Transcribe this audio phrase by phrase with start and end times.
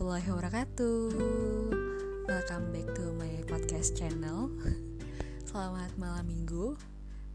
[0.00, 1.00] warahmatullahi wabarakatuh.
[2.24, 4.48] Welcome back to my podcast channel.
[5.52, 6.72] Selamat malam minggu.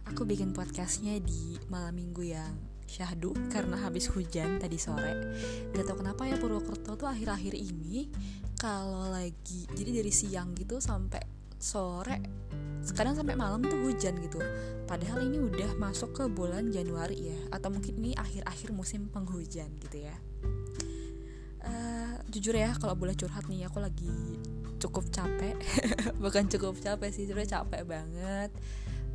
[0.09, 2.57] Aku bikin podcastnya di malam minggu yang
[2.89, 5.37] syahdu Karena habis hujan tadi sore.
[5.77, 8.09] Gak tau kenapa ya Purwokerto tuh akhir-akhir ini
[8.57, 11.21] Kalau lagi, jadi dari siang gitu sampai
[11.61, 12.17] sore
[12.81, 14.41] Sekarang sampai malam tuh hujan gitu.
[14.89, 20.09] Padahal ini udah masuk ke bulan Januari ya Atau mungkin ini akhir-akhir musim penghujan gitu
[20.09, 20.17] ya
[22.35, 24.11] jujur ya kalau boleh curhat nih aku lagi
[24.83, 25.55] cukup capek.
[26.23, 28.51] Bukan cukup capek sih sebenarnya capek banget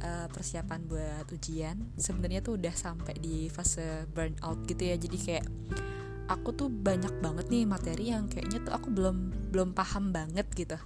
[0.01, 1.77] uh, persiapan buat ujian.
[2.01, 5.47] Sebenarnya tuh udah sampai di fase burnout gitu ya jadi kayak
[6.31, 10.79] aku tuh banyak banget nih materi yang kayaknya tuh aku belum belum paham banget gitu.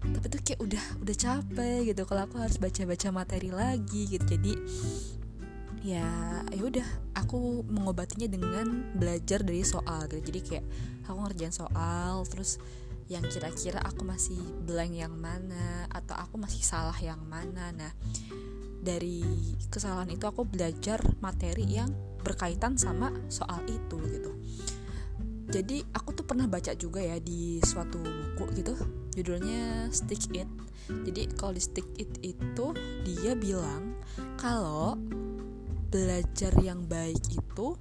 [0.00, 4.24] Tapi tuh kayak udah udah capek gitu kalau aku harus baca-baca materi lagi gitu.
[4.24, 4.52] Jadi
[5.80, 6.04] ya
[6.52, 10.20] ya udah aku mengobatinya dengan belajar dari soal gitu.
[10.32, 10.66] Jadi kayak
[11.08, 12.60] aku ngerjain soal terus
[13.10, 17.74] yang kira-kira aku masih blank yang mana atau aku masih salah yang mana.
[17.74, 17.92] Nah
[18.80, 19.24] dari
[19.68, 24.32] kesalahan itu aku belajar materi yang berkaitan sama soal itu gitu.
[25.50, 28.78] Jadi aku tuh pernah baca juga ya di suatu buku gitu
[29.18, 30.46] judulnya Stick It.
[30.86, 32.66] Jadi kalau di Stick It itu
[33.02, 33.98] dia bilang
[34.38, 34.94] kalau
[35.90, 37.74] belajar yang baik itu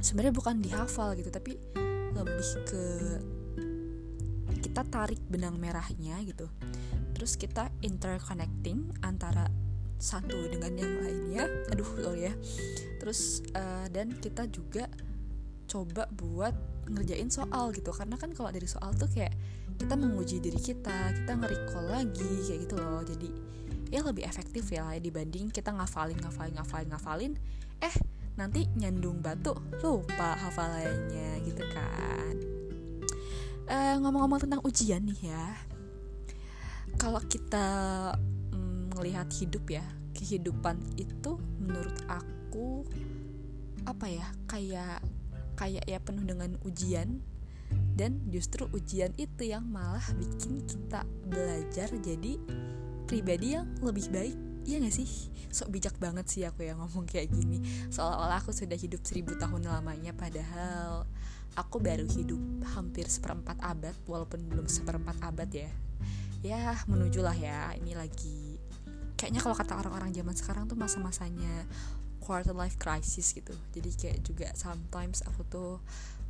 [0.00, 1.60] sebenarnya bukan dihafal gitu tapi
[2.16, 2.84] lebih ke
[4.60, 6.46] kita tarik benang merahnya gitu.
[7.16, 9.48] Terus kita interconnecting antara
[10.00, 11.44] satu dengan yang lainnya.
[11.74, 12.34] Aduh sorry ya.
[13.02, 14.88] Terus uh, dan kita juga
[15.66, 16.54] coba buat
[16.88, 17.90] ngerjain soal gitu.
[17.92, 19.34] Karena kan kalau dari soal tuh kayak
[19.76, 23.02] kita menguji diri kita kita nge-recall lagi kayak gitu loh.
[23.04, 23.28] Jadi
[23.90, 27.32] ya lebih efektif ya dibanding kita ngafalin ngafalin ngafalin ngafalin.
[27.82, 27.94] Eh
[28.38, 29.52] nanti nyandung batu.
[29.82, 32.34] Lupa hafalannya gitu kan.
[33.70, 35.46] Uh, ngomong-ngomong tentang ujian nih ya.
[36.98, 37.66] Kalau kita
[38.54, 42.82] mm, ngelihat hidup ya kehidupan itu menurut aku
[43.86, 45.00] apa ya kayak
[45.54, 47.22] kayak ya penuh dengan ujian.
[47.70, 52.40] Dan justru ujian itu yang malah bikin kita belajar jadi
[53.10, 54.38] pribadi yang lebih baik
[54.70, 55.08] Iya gak sih?
[55.50, 57.64] Sok bijak banget sih aku yang ngomong kayak gini.
[57.90, 61.08] Seolah-olah aku sudah hidup seribu tahun lamanya Padahal
[61.56, 62.38] aku baru hidup
[62.76, 65.72] hampir seperempat abad Walaupun belum seperempat abad ya.
[66.44, 68.60] Ya menuju lah ya Ini lagi.
[69.16, 71.66] Kayaknya kalau kata orang-orang zaman sekarang tuh masa-masanya
[72.20, 73.56] quarter life crisis gitu.
[73.72, 75.72] Jadi kayak juga sometimes aku tuh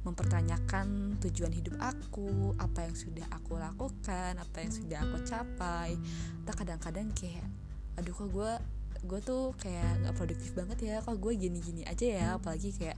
[0.01, 5.97] mempertanyakan tujuan hidup aku, apa yang sudah aku lakukan, apa yang sudah aku capai.
[6.49, 7.45] Tak kadang-kadang kayak,
[8.01, 8.53] aduh kok gue
[9.01, 12.27] gue tuh kayak nggak produktif banget ya kok gue gini-gini aja ya.
[12.41, 12.97] Apalagi kayak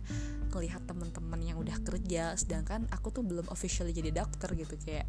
[0.54, 5.06] ngelihat teman-teman yang udah kerja sedangkan aku tuh belum officially jadi dokter gitu kayak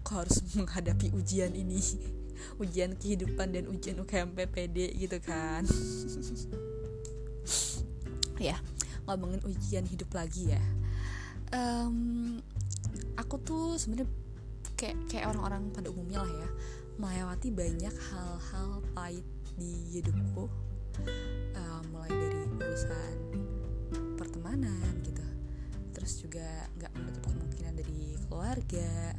[0.00, 1.80] kok harus menghadapi ujian ini
[2.62, 5.68] ujian kehidupan dan ujian UKM PPD gitu kan.
[8.34, 8.58] Ya
[9.06, 10.62] ngomongin ujian hidup lagi ya
[11.54, 11.96] um,
[13.14, 14.10] aku tuh sebenarnya
[14.74, 16.50] kayak kayak orang-orang pada umumnya lah ya
[16.98, 19.26] melewati banyak hal-hal pahit
[19.58, 20.50] di hidupku.
[21.54, 23.14] Uh, mulai dari urusan
[24.14, 25.26] pertemanan gitu
[25.90, 29.14] terus juga nggak menutup kemungkinan dari keluarga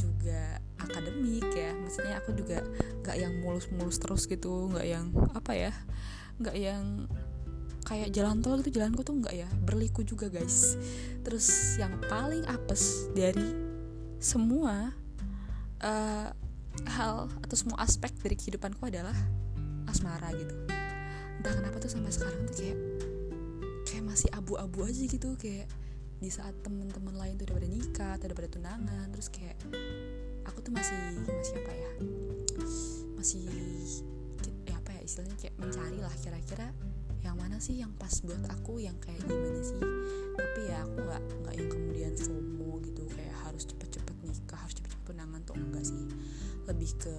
[0.00, 1.76] juga akademik ya.
[1.76, 2.64] Maksudnya aku juga
[3.04, 5.72] nggak yang mulus-mulus terus gitu nggak yang apa ya
[6.40, 7.04] nggak yang
[7.84, 10.76] kayak jalan tol gitu jalanku tuh nggak ya berliku juga guys.
[11.24, 13.54] Terus yang paling apes dari
[14.20, 14.92] semua
[15.80, 16.28] uh,
[16.86, 19.16] hal atau semua aspek dari kehidupanku adalah
[19.88, 20.54] asmara gitu.
[21.40, 22.78] Entah kenapa tuh sampai sekarang tuh kayak
[23.88, 25.34] kayak masih abu-abu aja gitu.
[25.40, 25.68] Kayak
[26.20, 29.56] di saat temen-temen lain tuh udah pada nikah atau udah pada tunangan terus kayak
[30.44, 31.92] aku tuh masih masih apa ya
[33.16, 33.44] masih
[34.68, 36.68] ya apa ya istilahnya kayak mencari lah kira-kira
[37.30, 39.78] yang mana sih yang pas buat aku yang kayak gimana sih?
[40.34, 45.04] Tapi ya aku nggak nggak yang kemudian FOMO gitu kayak harus cepet-cepet nikah harus cepet-cepet
[45.06, 46.10] tunangan tuh enggak sih.
[46.66, 47.16] Lebih ke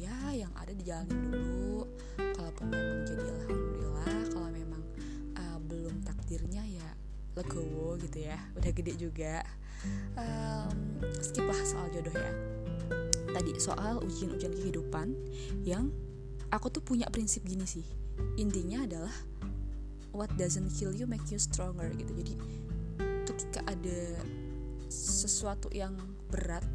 [0.00, 1.84] ya yang ada dijalanin dulu.
[2.16, 4.16] Kalaupun memang jadi alhamdulillah.
[4.32, 4.82] Kalau memang
[5.36, 6.88] uh, belum takdirnya ya
[7.36, 9.44] legowo gitu ya udah gede juga.
[10.16, 12.32] Um, skip lah soal jodoh ya.
[13.28, 15.12] Tadi soal ujian-ujian kehidupan
[15.68, 15.92] yang
[16.48, 17.99] aku tuh punya prinsip gini sih
[18.36, 19.14] intinya adalah
[20.10, 22.10] what doesn't kill you make you stronger gitu.
[22.12, 22.34] Jadi
[23.28, 24.20] ketika ada
[24.90, 25.94] sesuatu yang
[26.28, 26.66] berat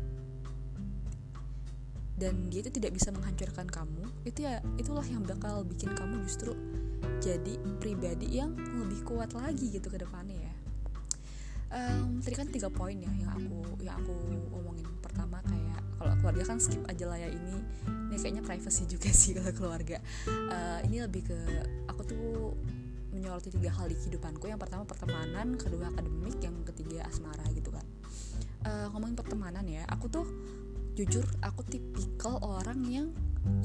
[2.16, 6.56] dan dia itu tidak bisa menghancurkan kamu itu ya itulah yang bakal bikin kamu justru
[7.20, 10.54] jadi pribadi yang lebih kuat lagi gitu ke depannya ya.
[11.76, 14.14] Um, tadi kan tiga poin ya yang aku yang aku
[14.54, 14.88] omongin.
[15.04, 15.65] Pertama kayak
[16.06, 17.58] kalau keluarga kan skip aja lah ya ini
[18.14, 19.98] ini kayaknya privacy juga sih kalau keluarga.
[20.30, 21.38] Uh, ini lebih ke
[21.90, 22.54] aku tuh
[23.10, 24.46] menyoroti tiga hal di kehidupanku.
[24.46, 27.86] Yang pertama pertemanan kedua akademik yang ketiga asmara gitu kan.
[28.62, 30.26] Uh, ngomongin pertemanan ya aku tuh
[30.96, 33.12] jujur aku tipikal orang yang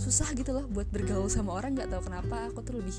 [0.01, 2.49] susah gitu loh buat bergaul sama orang nggak tahu kenapa.
[2.53, 2.97] Aku tuh lebih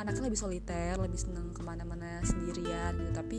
[0.00, 3.12] anaknya lebih soliter lebih seneng ke mana-mana sendirian gitu.
[3.12, 3.38] Tapi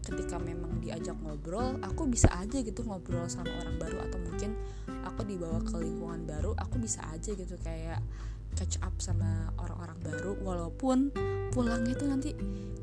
[0.00, 3.96] ketika memang diajak ngobrol aku bisa aja gitu ngobrol sama orang baru.
[4.06, 4.58] Atau mungkin
[5.06, 8.02] aku dibawa ke lingkungan baru aku bisa aja gitu kayak
[8.58, 10.32] catch up sama orang-orang baru.
[10.42, 11.14] Walaupun
[11.54, 12.30] pulangnya tuh nanti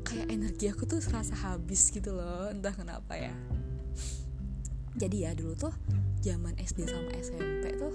[0.04, 3.34] kayak energi aku tuh serasa habis gitu loh entah kenapa ya.
[4.98, 5.74] Jadi ya dulu tuh
[6.24, 7.92] zaman SD sama SMP tuh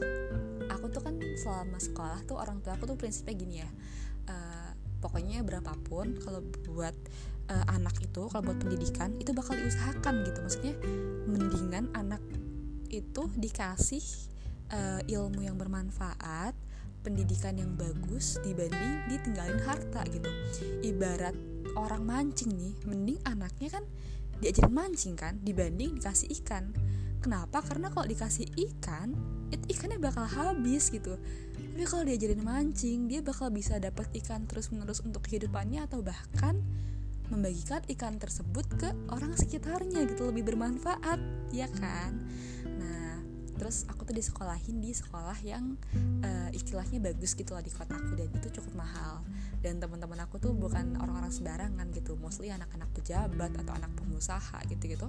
[1.37, 3.69] selama sekolah tuh orang tua aku tuh prinsipnya gini ya
[4.29, 4.71] uh,
[5.03, 6.95] pokoknya berapapun kalau buat
[7.51, 10.39] uh, anak itu kalau buat pendidikan itu bakal diusahakan gitu.
[10.39, 10.73] Maksudnya
[11.27, 12.23] mendingan anak
[12.87, 14.03] itu dikasih
[14.71, 16.55] uh, ilmu yang bermanfaat
[17.03, 20.29] pendidikan yang bagus dibanding ditinggalin harta gitu.
[20.85, 21.35] Ibarat
[21.75, 23.83] orang mancing nih mending anaknya kan
[24.39, 26.71] diajarin mancing kan dibanding dikasih ikan
[27.23, 27.63] kenapa?
[27.63, 29.15] Karena kalau dikasih ikan
[29.49, 31.15] itu ikannya bakal habis gitu.
[31.55, 36.59] Tapi kalau diajarin mancing dia bakal bisa dapat ikan terus menerus untuk kehidupannya atau bahkan
[37.31, 41.17] membagikan ikan tersebut ke orang sekitarnya gitu lebih bermanfaat
[41.55, 42.19] ya kan?
[43.63, 45.79] Terus aku tuh disekolahin di sekolah yang
[46.25, 49.21] uh, istilahnya bagus gitu lah di kotaku dan itu cukup mahal.
[49.63, 55.07] Dan teman-teman aku tuh bukan orang-orang sembarangan gitu mostly anak-anak pejabat atau anak pengusaha gitu-gitu.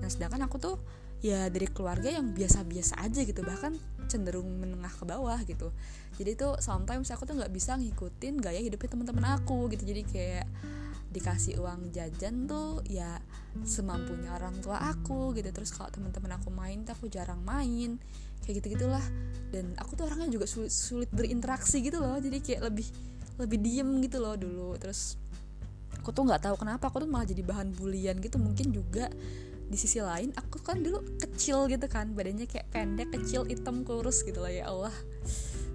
[0.00, 0.76] Nah sedangkan aku tuh
[1.22, 3.78] ya dari keluarga yang biasa-biasa aja gitu bahkan
[4.10, 5.70] cenderung menengah ke bawah gitu.
[6.18, 9.86] Jadi tuh sometimes aku tuh nggak bisa ngikutin gaya hidupnya teman-teman aku gitu.
[9.86, 10.46] Jadi kayak
[11.12, 13.22] dikasih uang jajan tuh ya
[13.62, 15.48] semampunya orang tua aku gitu.
[15.54, 18.02] Terus kalau teman-teman aku main tuh aku jarang main
[18.42, 19.04] kayak gitu gitulah
[19.54, 22.18] dan aku tuh orangnya juga sulit, sulit berinteraksi gitu loh.
[22.18, 22.90] Jadi kayak lebih
[23.38, 24.74] lebih diem gitu loh dulu.
[24.74, 25.14] Terus
[25.94, 28.42] aku tuh nggak tahu kenapa aku tuh malah jadi bahan bulian gitu.
[28.42, 29.06] Mungkin juga
[29.68, 34.22] di sisi lain aku kan dulu kecil gitu kan badannya kayak pendek kecil hitam kurus
[34.26, 34.94] gitu lah ya Allah.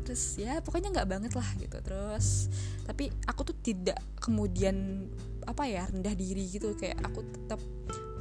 [0.07, 2.47] Terus ya pokoknya nggak banget lah gitu terus.
[2.87, 5.07] Tapi aku tuh tidak kemudian
[5.43, 6.71] apa ya rendah diri gitu.
[6.79, 7.59] Kayak aku tetap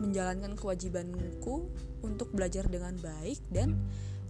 [0.02, 1.70] menjalankan kewajibanku
[2.02, 3.78] untuk belajar dengan baik dan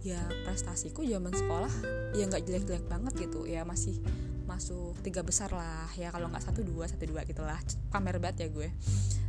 [0.05, 1.73] ya prestasiku zaman sekolah
[2.13, 3.49] ya nggak jelek-jelek banget gitu.
[3.49, 3.97] Ya masih
[4.57, 7.61] masuk tiga besar lah ya kalau nggak satu dua satu dua gitulah.
[7.93, 8.73] Pamer banget ya gue.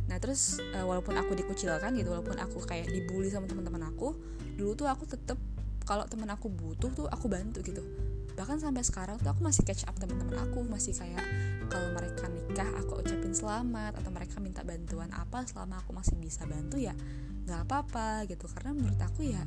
[0.09, 4.17] Nah terus uh, walaupun aku dikucilkan gitu walaupun aku kayak dibully sama teman-teman aku
[4.57, 5.37] dulu tuh aku tetap
[5.85, 7.85] kalau teman aku butuh tuh aku bantu gitu.
[8.33, 11.21] Bahkan sampai sekarang tuh aku masih catch up teman-teman aku masih kayak
[11.69, 16.49] kalau mereka nikah aku ucapin selamat atau mereka minta bantuan apa selama aku masih bisa
[16.49, 16.97] bantu ya
[17.45, 18.49] nggak apa-apa gitu.
[18.49, 19.45] Karena menurut aku ya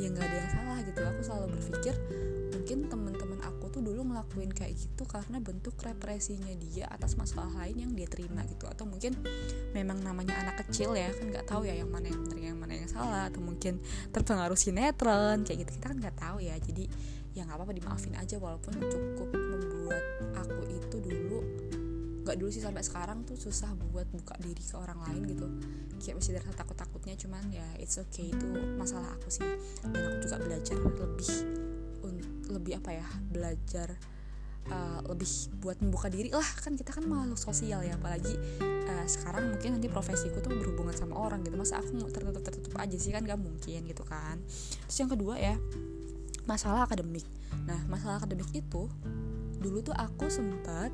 [0.00, 1.00] ya nggak ada yang salah gitu.
[1.04, 1.94] Aku selalu berpikir
[2.52, 3.31] mungkin teman-teman
[4.12, 8.68] ngelakuin kayak gitu karena bentuk represinya dia atas masalah lain yang dia terima gitu.
[8.68, 9.16] Atau mungkin
[9.72, 12.76] memang namanya anak kecil ya kan nggak tahu ya yang mana yang benar yang mana
[12.76, 13.32] yang salah.
[13.32, 13.80] Atau mungkin
[14.12, 15.80] terpengaruh sinetron kayak gitu.
[15.80, 16.54] Kita kan nggak tahu ya.
[16.60, 16.84] Jadi
[17.32, 18.36] ya nggak apa-apa dimaafin aja.
[18.36, 20.04] Walaupun cukup membuat
[20.36, 21.40] aku itu dulu
[22.22, 25.46] nggak dulu sih sampai sekarang tuh susah buat buka diri ke orang lain gitu.
[25.98, 28.30] Kayak masih ada takut takutnya cuman ya it's okay.
[28.30, 28.46] Itu
[28.78, 29.48] masalah aku sih.
[29.82, 31.71] Dan aku juga belajar lebih
[32.52, 33.96] lebih apa ya belajar
[34.70, 35.26] uh, lebih
[35.58, 36.30] buat membuka diri.
[36.30, 40.94] Lah kan kita kan makhluk sosial ya apalagi uh, sekarang mungkin nanti profesiku tuh berhubungan
[40.94, 41.56] sama orang gitu.
[41.58, 43.10] Masa aku mau tertutup tertutup aja sih?
[43.10, 44.38] Kan gak mungkin gitu kan.
[44.86, 45.56] Terus yang kedua ya
[46.46, 47.26] masalah akademik.
[47.66, 48.86] Nah masalah akademik itu
[49.62, 50.90] dulu tuh aku sempat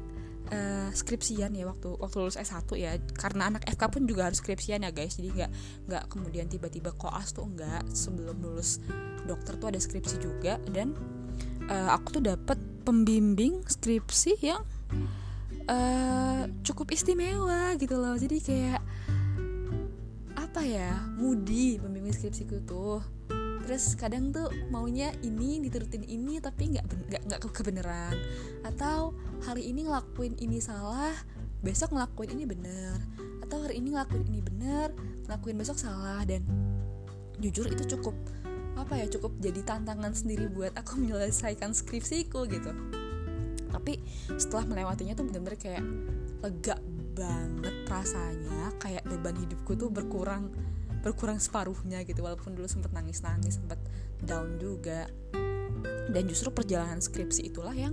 [0.53, 2.97] uh, skripsian ya waktu waktu lulus S1 ya.
[3.17, 5.17] Karena anak FK pun juga harus skripsian ya guys.
[5.17, 5.50] Jadi nggak
[5.88, 8.81] nggak kemudian tiba-tiba koas tuh enggak sebelum lulus
[9.25, 10.61] dokter tuh ada skripsi juga.
[10.69, 11.18] Dan
[11.69, 14.65] uh, aku tuh dapat pembimbing skripsi yang
[15.69, 18.17] uh, cukup istimewa gitu loh.
[18.17, 18.81] Jadi kayak
[20.35, 23.01] apa ya mudi pembimbing skripsiku tuh.
[23.69, 28.17] Terus kadang tuh maunya ini diturutin ini tapi nggak nggak nggak kebenaran
[28.65, 29.13] atau
[29.45, 31.13] hari ini ngelakuin ini salah
[31.61, 32.97] besok ngelakuin ini bener.
[33.45, 34.97] Atau hari ini ngelakuin ini bener
[35.29, 36.41] ngelakuin besok salah dan
[37.39, 38.17] jujur itu cukup
[38.79, 42.71] apa ya cukup jadi tantangan sendiri buat aku menyelesaikan skripsiku gitu.
[43.69, 44.01] Tapi
[44.39, 45.85] setelah melewatinya tuh bener-bener kayak
[46.41, 46.77] lega
[47.19, 50.55] banget rasanya kayak beban hidupku tuh berkurang
[51.03, 52.23] berkurang separuhnya gitu.
[52.23, 53.79] Walaupun dulu sempet nangis nangis sempet
[54.23, 55.11] down juga.
[56.09, 57.93] Dan justru perjalanan skripsi itulah yang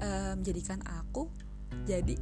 [0.00, 1.28] uh, menjadikan aku
[1.84, 2.16] jadi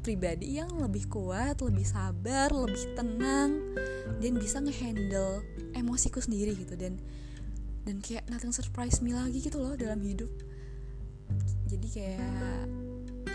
[0.00, 3.76] pribadi yang lebih kuat, lebih sabar, lebih tenang
[4.18, 5.44] dan bisa ngehandle
[5.76, 6.74] emosiku sendiri gitu.
[6.74, 6.96] Dan
[7.86, 10.30] dan kayak nothing surprise me lagi gitu loh dalam hidup.
[11.68, 12.66] Jadi kayak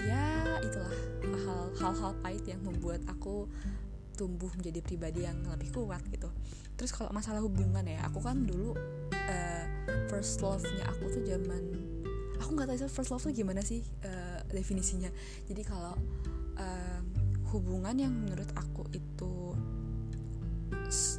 [0.03, 0.95] ya itulah
[1.79, 3.47] hal-hal pahit yang membuat aku
[4.13, 6.29] tumbuh menjadi pribadi yang lebih kuat gitu.
[6.77, 8.77] Terus kalau masalah hubungan ya, aku kan dulu
[9.13, 9.65] uh,
[10.09, 11.63] first love-nya aku tuh zaman
[12.37, 15.09] aku nggak tahu first love tuh gimana sih uh, definisinya.
[15.49, 15.95] Jadi kalau
[16.59, 17.03] um,
[17.53, 19.53] hubungan yang menurut aku itu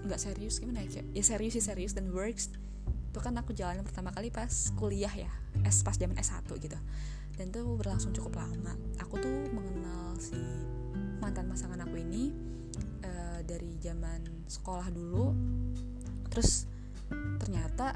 [0.04, 2.50] nggak serius gimana ya ya serius sih serius dan works
[3.14, 5.30] itu kan aku jalan pertama kali pas kuliah ya
[5.62, 6.75] es pas zaman S1 gitu.
[7.38, 8.75] Dan itu berlangsung cukup lama.
[8.99, 10.35] Aku tuh mengenal si
[11.23, 12.35] mantan pasangan aku ini
[13.06, 14.18] uh, dari zaman
[14.50, 15.30] sekolah dulu.
[16.26, 16.66] Terus
[17.38, 17.94] ternyata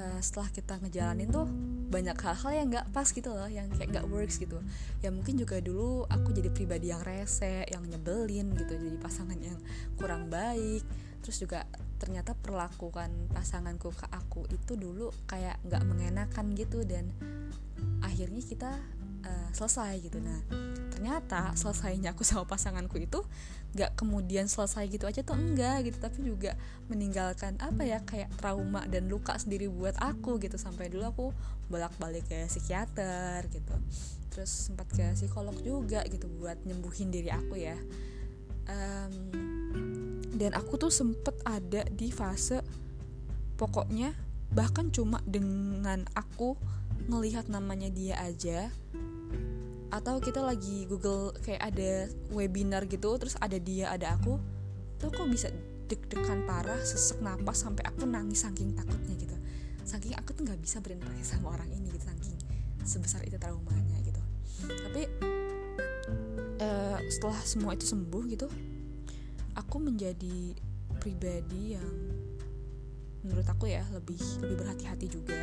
[0.00, 1.44] uh, setelah kita ngejalanin tuh
[1.90, 4.56] banyak hal-hal yang nggak pas gitu loh yang kayak nggak works gitu.
[5.04, 9.58] Ya mungkin juga dulu aku jadi pribadi yang rese yang nyebelin gitu jadi pasangan yang
[10.00, 10.80] kurang baik.
[11.20, 11.68] Terus juga
[12.00, 17.12] ternyata perlakukan pasanganku ke aku itu dulu kayak nggak mengenakan gitu dan
[18.00, 18.72] akhirnya kita
[19.24, 20.18] uh, selesai gitu.
[20.20, 20.40] Nah
[20.92, 23.24] ternyata selesainya aku sama pasanganku itu
[23.70, 26.58] nggak kemudian selesai gitu aja tuh enggak gitu tapi juga
[26.90, 30.58] meninggalkan apa ya kayak trauma dan luka sendiri buat aku gitu.
[30.60, 31.26] Sampai dulu aku
[31.70, 33.74] bolak-balik ke psikiater gitu.
[34.30, 37.78] Terus sempat ke psikolog juga gitu buat nyembuhin diri aku ya.
[38.70, 39.14] Um,
[40.40, 42.62] dan aku tuh sempet ada di fase
[43.60, 44.16] pokoknya
[44.50, 46.56] bahkan cuma dengan aku
[47.10, 48.70] ngelihat namanya dia aja.
[49.90, 54.38] Atau kita lagi Google kayak ada webinar gitu terus ada dia ada aku.
[55.02, 55.50] Tuh kok bisa
[55.90, 59.36] deg-degan parah sesek napas sampai aku nangis saking takutnya gitu.
[59.82, 62.36] Saking aku tuh nggak bisa berinteraksi sama orang ini gitu saking
[62.86, 64.22] sebesar itu traumanya gitu.
[64.70, 65.02] Tapi
[66.62, 68.46] uh, setelah semua itu sembuh gitu
[69.56, 70.54] aku menjadi
[71.00, 71.90] pribadi yang
[73.20, 75.36] menurut aku ya lebih lebih berhati-hati juga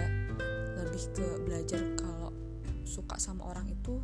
[0.88, 2.32] lebih ke belajar kalau
[2.88, 4.00] suka sama orang itu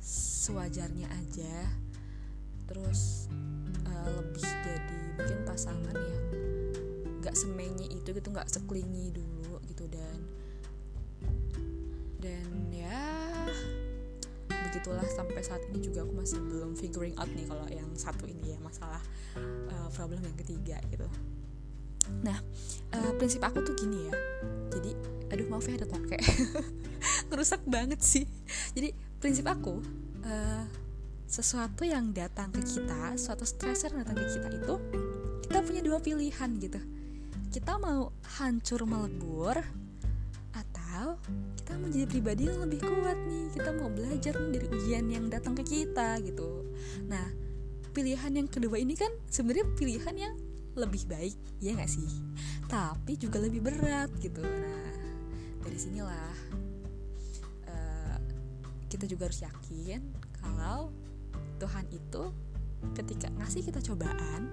[0.00, 1.68] sewajarnya aja.
[2.64, 3.28] Terus
[3.84, 6.24] uh, lebih jadi mungkin pasangan yang
[7.20, 10.18] nggak semenyi itu gitu nggak seklingi dulu gitu dan
[12.20, 13.00] dan ya
[14.48, 18.52] begitulah sampai saat ini juga aku masih belum figuring out nih kalau yang satu ini
[18.52, 19.00] ya masalah
[19.72, 21.08] uh, problem yang ketiga gitu.
[22.20, 22.36] Nah
[22.92, 24.16] uh, prinsip aku tuh gini ya
[24.80, 24.90] jadi
[25.32, 26.20] aduh maaf ya ada tokek.
[27.28, 28.24] Ngerusak banget sih.
[28.76, 29.80] Jadi prinsip aku
[30.24, 30.64] uh,
[31.24, 34.74] sesuatu yang datang ke kita suatu stressor yang datang ke kita itu
[35.48, 36.80] kita punya dua pilihan gitu.
[37.50, 39.56] Kita mau hancur melebur
[40.54, 41.18] atau
[41.58, 43.44] kita mau jadi pribadi yang lebih kuat nih.
[43.54, 46.68] Kita mau belajar nih dari ujian yang datang ke kita gitu.
[47.10, 47.26] Nah
[47.94, 50.34] pilihan yang kedua ini kan sebenarnya pilihan yang
[50.74, 52.10] lebih baik ya nggak sih?
[52.66, 54.42] Tapi juga lebih berat gitu.
[54.42, 54.94] Nah
[55.64, 56.34] dari sinilah
[58.94, 60.06] kita juga harus yakin
[60.38, 60.94] kalau
[61.58, 62.30] Tuhan itu
[62.94, 64.46] ketika ngasih kita cobaan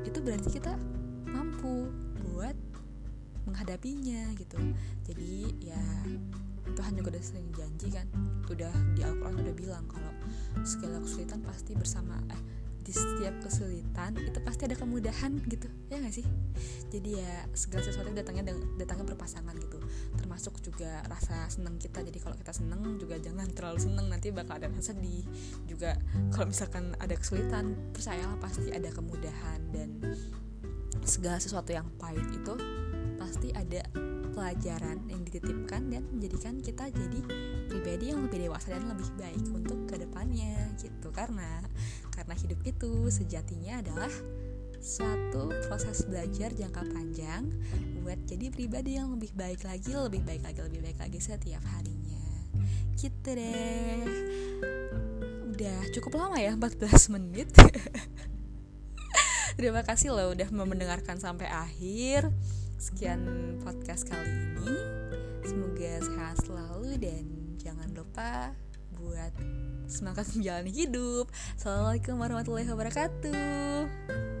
[0.00, 0.80] itu berarti kita
[1.28, 1.92] mampu
[2.24, 2.56] buat
[3.44, 4.56] menghadapinya gitu.
[5.04, 5.84] Jadi ya
[6.72, 8.08] Tuhan juga udah sering janji kan
[8.48, 10.12] udah di Al-Quran udah bilang kalau
[10.64, 12.42] segala kesulitan pasti bersama eh
[12.84, 16.26] di setiap kesulitan itu pasti ada kemudahan gitu ya gak sih?
[16.92, 19.80] Jadi ya segala sesuatu datangnya datangnya berpasangan gitu.
[20.20, 22.04] Termasuk juga rasa seneng kita.
[22.04, 25.24] Jadi kalau kita seneng juga jangan terlalu seneng nanti bakal ada rasa sedih.
[25.64, 25.96] Juga
[26.30, 29.60] kalau misalkan ada kesulitan percayalah pasti ada kemudahan.
[29.72, 30.04] Dan
[31.08, 32.54] segala sesuatu yang pahit itu
[33.16, 33.80] pasti ada
[34.34, 37.20] pelajaran yang dititipkan dan menjadikan kita jadi
[37.70, 41.08] pribadi yang lebih dewasa dan lebih baik untuk ke depannya gitu.
[41.14, 41.62] Karena
[42.24, 44.08] karena hidup itu sejatinya adalah
[44.80, 47.52] suatu proses belajar jangka panjang
[48.00, 52.24] buat jadi pribadi yang lebih baik lagi, lebih baik lagi, lebih baik lagi setiap harinya.
[52.96, 54.08] Gitu deh.
[55.52, 57.52] Udah cukup lama ya, 14 menit.
[59.60, 62.32] Terima kasih loh udah mendengarkan sampai akhir.
[62.80, 63.20] Sekian
[63.60, 64.76] podcast kali ini.
[65.44, 67.24] Semoga sehat selalu dan
[67.60, 68.56] jangan lupa
[68.98, 69.32] buat
[69.90, 71.30] semangat menjalani hidup.
[71.58, 74.33] Assalamualaikum warahmatullahi wabarakatuh.